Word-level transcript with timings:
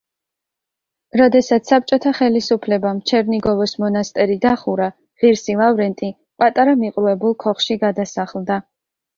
როდესაც 1.21 1.67
საბჭოთა 1.71 2.13
ხელისუფლებამ 2.19 3.01
ჩერნიგოვოს 3.11 3.75
მონასტერი 3.83 4.39
დახურა, 4.47 4.89
ღირსი 5.25 5.59
ლავრენტი 5.63 6.11
პატარა 6.45 6.75
მიყრუებულ 6.83 7.41
ქოხში 7.47 7.79
გადასახლდა. 7.85 8.59